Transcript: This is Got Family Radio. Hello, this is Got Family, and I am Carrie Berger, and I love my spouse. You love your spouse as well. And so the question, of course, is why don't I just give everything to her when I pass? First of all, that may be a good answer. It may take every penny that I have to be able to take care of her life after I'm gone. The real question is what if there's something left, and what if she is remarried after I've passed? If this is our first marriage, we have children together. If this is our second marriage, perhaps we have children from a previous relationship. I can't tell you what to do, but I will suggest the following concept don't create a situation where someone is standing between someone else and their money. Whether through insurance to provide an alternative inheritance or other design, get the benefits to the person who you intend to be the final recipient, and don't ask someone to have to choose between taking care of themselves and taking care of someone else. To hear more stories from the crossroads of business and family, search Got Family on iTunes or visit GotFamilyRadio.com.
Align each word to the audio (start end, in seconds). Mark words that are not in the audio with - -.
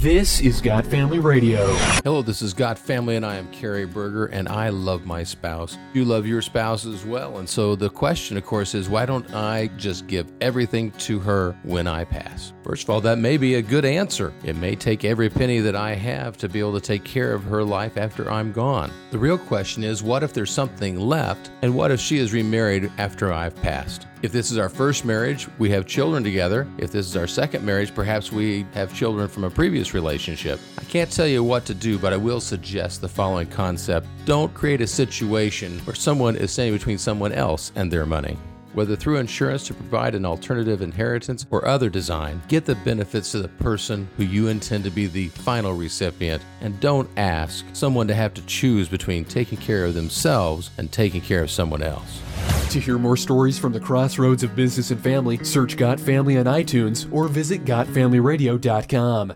This 0.00 0.40
is 0.40 0.62
Got 0.62 0.86
Family 0.86 1.18
Radio. 1.18 1.74
Hello, 2.04 2.22
this 2.22 2.40
is 2.40 2.54
Got 2.54 2.78
Family, 2.78 3.16
and 3.16 3.26
I 3.26 3.36
am 3.36 3.46
Carrie 3.52 3.84
Berger, 3.84 4.24
and 4.24 4.48
I 4.48 4.70
love 4.70 5.04
my 5.04 5.22
spouse. 5.22 5.76
You 5.92 6.06
love 6.06 6.26
your 6.26 6.40
spouse 6.40 6.86
as 6.86 7.04
well. 7.04 7.36
And 7.36 7.46
so 7.46 7.76
the 7.76 7.90
question, 7.90 8.38
of 8.38 8.46
course, 8.46 8.74
is 8.74 8.88
why 8.88 9.04
don't 9.04 9.30
I 9.34 9.66
just 9.76 10.06
give 10.06 10.32
everything 10.40 10.90
to 10.92 11.18
her 11.18 11.54
when 11.64 11.86
I 11.86 12.04
pass? 12.04 12.54
First 12.62 12.84
of 12.84 12.88
all, 12.88 13.02
that 13.02 13.18
may 13.18 13.36
be 13.36 13.56
a 13.56 13.62
good 13.62 13.84
answer. 13.84 14.32
It 14.42 14.56
may 14.56 14.74
take 14.74 15.04
every 15.04 15.28
penny 15.28 15.58
that 15.60 15.76
I 15.76 15.92
have 15.96 16.38
to 16.38 16.48
be 16.48 16.60
able 16.60 16.72
to 16.72 16.80
take 16.80 17.04
care 17.04 17.34
of 17.34 17.44
her 17.44 17.62
life 17.62 17.98
after 17.98 18.30
I'm 18.30 18.52
gone. 18.52 18.90
The 19.10 19.18
real 19.18 19.36
question 19.36 19.84
is 19.84 20.02
what 20.02 20.22
if 20.22 20.32
there's 20.32 20.50
something 20.50 20.98
left, 20.98 21.50
and 21.60 21.74
what 21.74 21.90
if 21.90 22.00
she 22.00 22.16
is 22.16 22.32
remarried 22.32 22.90
after 22.96 23.34
I've 23.34 23.56
passed? 23.56 24.06
If 24.22 24.32
this 24.32 24.50
is 24.50 24.58
our 24.58 24.68
first 24.68 25.06
marriage, 25.06 25.48
we 25.58 25.70
have 25.70 25.86
children 25.86 26.22
together. 26.22 26.68
If 26.76 26.92
this 26.92 27.06
is 27.06 27.16
our 27.16 27.26
second 27.26 27.64
marriage, 27.64 27.94
perhaps 27.94 28.30
we 28.30 28.66
have 28.74 28.94
children 28.94 29.28
from 29.28 29.44
a 29.44 29.50
previous 29.50 29.94
relationship. 29.94 30.60
I 30.76 30.84
can't 30.84 31.10
tell 31.10 31.26
you 31.26 31.42
what 31.42 31.64
to 31.66 31.74
do, 31.74 31.98
but 31.98 32.12
I 32.12 32.18
will 32.18 32.40
suggest 32.40 33.00
the 33.00 33.08
following 33.08 33.46
concept 33.46 34.06
don't 34.26 34.52
create 34.52 34.82
a 34.82 34.86
situation 34.86 35.78
where 35.80 35.94
someone 35.94 36.36
is 36.36 36.52
standing 36.52 36.74
between 36.74 36.98
someone 36.98 37.32
else 37.32 37.72
and 37.76 37.90
their 37.90 38.04
money. 38.04 38.36
Whether 38.74 38.94
through 38.94 39.16
insurance 39.16 39.66
to 39.68 39.74
provide 39.74 40.14
an 40.14 40.26
alternative 40.26 40.82
inheritance 40.82 41.46
or 41.50 41.66
other 41.66 41.88
design, 41.88 42.42
get 42.46 42.66
the 42.66 42.74
benefits 42.74 43.32
to 43.32 43.40
the 43.40 43.48
person 43.48 44.06
who 44.18 44.24
you 44.24 44.48
intend 44.48 44.84
to 44.84 44.90
be 44.90 45.06
the 45.06 45.28
final 45.28 45.72
recipient, 45.72 46.42
and 46.60 46.78
don't 46.78 47.08
ask 47.16 47.64
someone 47.72 48.06
to 48.08 48.14
have 48.14 48.34
to 48.34 48.42
choose 48.42 48.86
between 48.86 49.24
taking 49.24 49.58
care 49.58 49.86
of 49.86 49.94
themselves 49.94 50.70
and 50.76 50.92
taking 50.92 51.22
care 51.22 51.42
of 51.42 51.50
someone 51.50 51.82
else. 51.82 52.20
To 52.70 52.78
hear 52.78 52.98
more 52.98 53.16
stories 53.16 53.58
from 53.58 53.72
the 53.72 53.80
crossroads 53.80 54.44
of 54.44 54.54
business 54.54 54.92
and 54.92 55.00
family, 55.00 55.42
search 55.42 55.76
Got 55.76 55.98
Family 55.98 56.38
on 56.38 56.44
iTunes 56.44 57.12
or 57.12 57.26
visit 57.26 57.64
GotFamilyRadio.com. 57.64 59.34